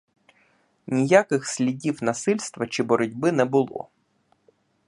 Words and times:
Ніяких 0.87 1.47
слідів 1.47 2.03
насильства 2.03 2.67
чи 2.67 2.83
боротьби 2.83 3.31
не 3.31 3.45
було. 3.45 3.89